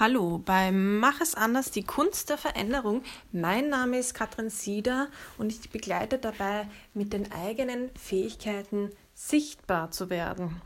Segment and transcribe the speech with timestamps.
[0.00, 3.02] Hallo beim Mach es anders, die Kunst der Veränderung.
[3.32, 10.08] Mein Name ist Katrin Sieder und ich begleite dabei, mit den eigenen Fähigkeiten sichtbar zu
[10.08, 10.62] werden.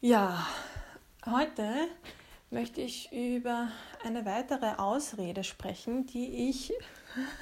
[0.00, 0.46] Ja,
[1.26, 1.68] heute
[2.50, 3.66] möchte ich über
[4.04, 6.72] eine weitere Ausrede sprechen, die ich,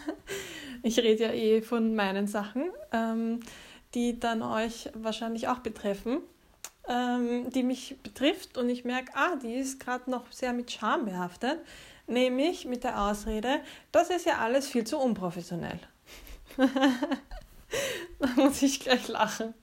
[0.82, 3.40] ich rede ja eh von meinen Sachen, ähm,
[3.92, 6.22] die dann euch wahrscheinlich auch betreffen
[6.88, 11.04] ähm, die mich betrifft und ich merke, ah, die ist gerade noch sehr mit Scham
[11.04, 11.58] behaftet,
[12.06, 13.60] nämlich mit der Ausrede,
[13.92, 15.78] das ist ja alles viel zu unprofessionell.
[16.56, 19.54] da muss ich gleich lachen.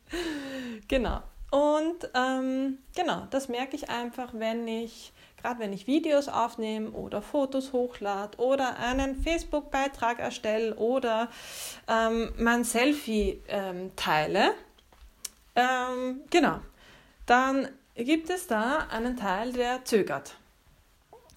[0.88, 1.22] Genau.
[1.52, 5.12] Und ähm, genau, das merke ich einfach, wenn ich,
[5.42, 11.30] gerade wenn ich Videos aufnehme oder Fotos hochlade oder einen Facebook-Beitrag erstelle oder
[11.88, 14.52] ähm, mein Selfie ähm, teile.
[15.56, 16.60] Ähm, genau,
[17.30, 20.36] dann gibt es da einen Teil, der zögert.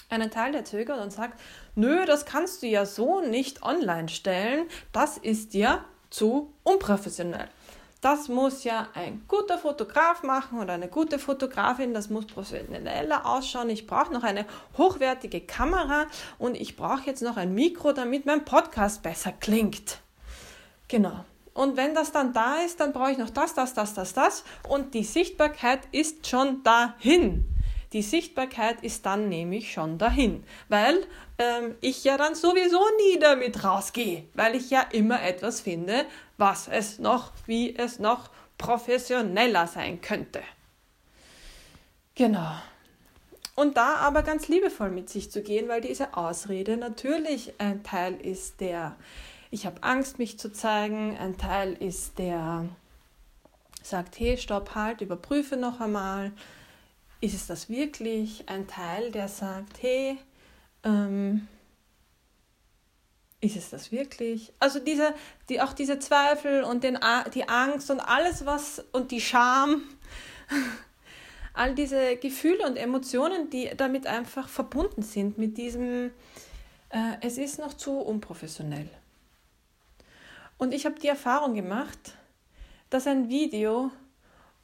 [0.08, 1.38] Einen Teil, der zögert und sagt,
[1.74, 7.48] nö, das kannst du ja so nicht online stellen, das ist ja zu unprofessionell.
[8.00, 13.70] Das muss ja ein guter Fotograf machen oder eine gute Fotografin, das muss professioneller ausschauen.
[13.70, 14.44] Ich brauche noch eine
[14.76, 16.06] hochwertige Kamera
[16.38, 20.00] und ich brauche jetzt noch ein Mikro, damit mein Podcast besser klingt.
[20.88, 21.24] Genau.
[21.54, 24.44] Und wenn das dann da ist, dann brauche ich noch das, das, das, das, das.
[24.68, 27.44] Und die Sichtbarkeit ist schon dahin.
[27.92, 31.06] Die Sichtbarkeit ist dann nämlich schon dahin, weil
[31.38, 36.06] ähm, ich ja dann sowieso nie damit rausgehe, weil ich ja immer etwas finde,
[36.38, 40.40] was es noch, wie es noch professioneller sein könnte.
[42.14, 42.52] Genau.
[43.54, 48.14] Und da aber ganz liebevoll mit sich zu gehen, weil diese Ausrede natürlich ein Teil
[48.14, 48.96] ist, der
[49.52, 51.16] ich habe Angst, mich zu zeigen.
[51.18, 52.66] Ein Teil ist der
[53.82, 56.32] sagt, hey, stopp, halt, überprüfe noch einmal.
[57.20, 58.48] Ist es das wirklich?
[58.48, 60.16] Ein Teil, der sagt, hey,
[60.84, 61.46] ähm,
[63.42, 64.54] ist es das wirklich?
[64.58, 65.14] Also diese,
[65.50, 66.98] die, auch diese Zweifel und den,
[67.34, 69.82] die Angst und alles, was und die Scham,
[71.52, 76.10] all diese Gefühle und Emotionen, die damit einfach verbunden sind, mit diesem,
[76.88, 78.88] äh, es ist noch zu unprofessionell.
[80.62, 82.16] Und ich habe die Erfahrung gemacht,
[82.88, 83.90] dass ein Video,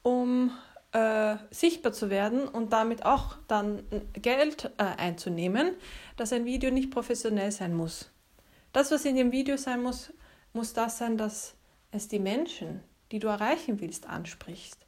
[0.05, 0.53] um
[0.93, 3.83] äh, sichtbar zu werden und damit auch dann
[4.13, 5.75] Geld äh, einzunehmen,
[6.17, 8.13] dass ein Video nicht professionell sein muss.
[8.73, 10.13] Das, was in dem Video sein muss,
[10.53, 11.57] muss das sein, dass
[11.91, 12.81] es die Menschen,
[13.11, 14.79] die du erreichen willst, anspricht.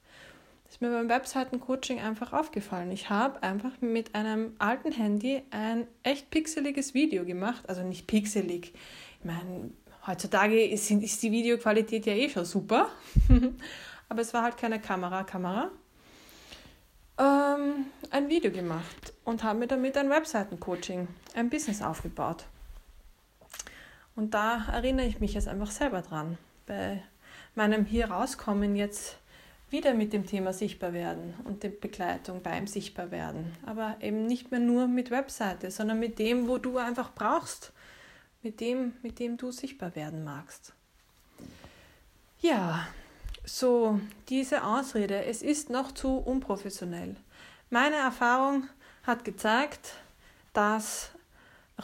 [0.62, 2.92] Das ist mir beim Webseiten-Coaching einfach aufgefallen.
[2.92, 7.69] Ich habe einfach mit einem alten Handy ein echt pixeliges Video gemacht.
[7.69, 8.75] Also nicht pixelig.
[9.19, 9.72] Ich meine,
[10.06, 12.88] Heutzutage ist, ist die Videoqualität ja eh schon super,
[14.08, 15.70] aber es war halt keine Kamera, Kamera.
[17.18, 22.46] Ähm, ein Video gemacht und habe mir damit ein Webseitencoaching, ein Business aufgebaut.
[24.16, 27.02] Und da erinnere ich mich jetzt einfach selber dran, bei
[27.54, 29.18] meinem hier rauskommen jetzt
[29.68, 33.52] wieder mit dem Thema Sichtbarwerden und der Begleitung beim Sichtbarwerden.
[33.66, 37.72] Aber eben nicht mehr nur mit Webseite, sondern mit dem, wo du einfach brauchst
[38.42, 40.72] mit dem, mit dem du sichtbar werden magst.
[42.40, 42.86] Ja,
[43.44, 47.16] so diese Ausrede, es ist noch zu unprofessionell.
[47.68, 48.68] Meine Erfahrung
[49.02, 49.94] hat gezeigt,
[50.52, 51.10] dass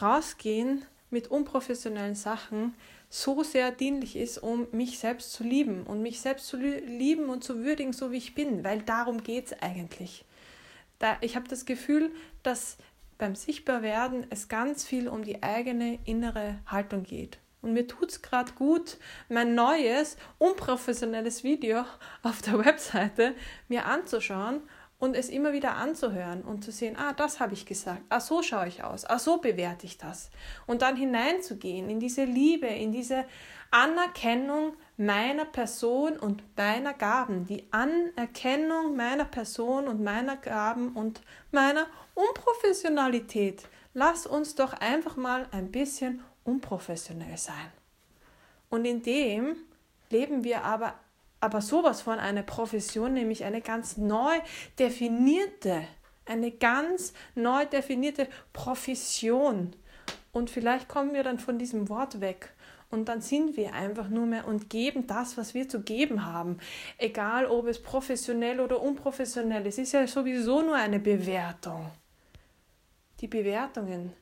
[0.01, 2.73] rausgehen mit unprofessionellen Sachen
[3.09, 7.43] so sehr dienlich ist, um mich selbst zu lieben und mich selbst zu lieben und
[7.43, 10.25] zu würdigen, so wie ich bin, weil darum geht es eigentlich.
[10.99, 12.11] Da, ich habe das Gefühl,
[12.43, 12.77] dass
[13.17, 17.39] beim Sichtbarwerden es ganz viel um die eigene innere Haltung geht.
[17.61, 18.97] Und mir tut es gerade gut,
[19.29, 21.85] mein neues, unprofessionelles Video
[22.23, 23.33] auf der Webseite
[23.67, 24.61] mir anzuschauen
[24.99, 28.41] und es immer wieder anzuhören und zu sehen, ah, das habe ich gesagt, ah, so
[28.41, 30.31] schaue ich aus, ah, so bewerte ich das.
[30.65, 33.25] Und dann hineinzugehen in diese Liebe, in diese
[33.69, 41.21] Anerkennung meiner Person und meiner Gaben, die Anerkennung meiner Person und meiner Gaben und
[41.51, 41.85] meiner
[42.15, 43.67] Unprofessionalität.
[43.93, 47.71] Lass uns doch einfach mal ein bisschen unprofessionell sein.
[48.69, 49.57] Und in dem
[50.09, 50.95] leben wir aber,
[51.39, 54.37] aber sowas von einer Profession, nämlich eine ganz neu
[54.79, 55.83] definierte,
[56.25, 59.75] eine ganz neu definierte Profession.
[60.31, 62.53] Und vielleicht kommen wir dann von diesem Wort weg
[62.89, 66.57] und dann sind wir einfach nur mehr und geben das, was wir zu geben haben.
[66.97, 69.77] Egal, ob es professionell oder unprofessionell ist.
[69.77, 71.91] Ist ja sowieso nur eine Bewertung.
[73.19, 74.13] Die Bewertungen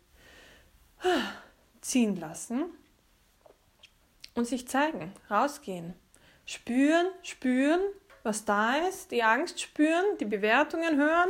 [1.82, 2.66] ziehen lassen
[4.34, 5.94] und sich zeigen, rausgehen.
[6.46, 7.82] Spüren, spüren,
[8.24, 11.30] was da ist, die Angst spüren, die Bewertungen hören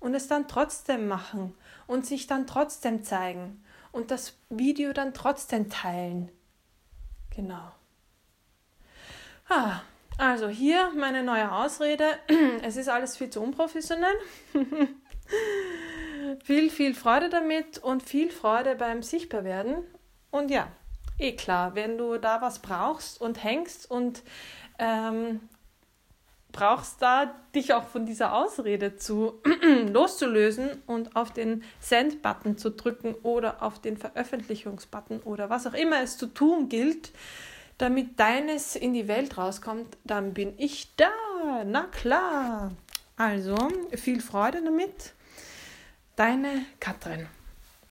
[0.00, 1.54] und es dann trotzdem machen
[1.86, 6.30] und sich dann trotzdem zeigen und das Video dann trotzdem teilen.
[7.34, 7.72] Genau.
[9.48, 9.80] Ah,
[10.18, 12.04] also hier meine neue Ausrede.
[12.62, 14.14] Es ist alles viel zu unprofessionell.
[16.44, 19.84] viel, viel Freude damit und viel Freude beim Sichtbarwerden.
[20.30, 20.68] Und ja,
[21.18, 24.22] eh klar, wenn du da was brauchst und hängst und
[24.78, 25.40] ähm,
[26.52, 29.40] brauchst da dich auch von dieser Ausrede zu
[29.92, 36.00] loszulösen und auf den Send-Button zu drücken oder auf den Veröffentlichungsbutton oder was auch immer
[36.02, 37.12] es zu tun gilt,
[37.76, 41.10] damit deines in die Welt rauskommt, dann bin ich da.
[41.64, 42.72] Na klar.
[43.16, 43.56] Also,
[43.94, 45.14] viel Freude damit.
[46.16, 47.26] Deine Katrin.